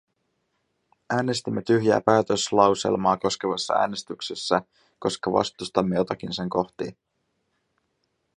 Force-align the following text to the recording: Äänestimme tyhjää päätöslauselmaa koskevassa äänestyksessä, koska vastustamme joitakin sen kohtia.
Äänestimme 1.09 1.61
tyhjää 1.61 2.01
päätöslauselmaa 2.01 3.17
koskevassa 3.17 3.73
äänestyksessä, 3.73 4.61
koska 4.99 5.31
vastustamme 5.31 5.95
joitakin 5.95 6.33
sen 6.33 6.49
kohtia. 6.49 6.91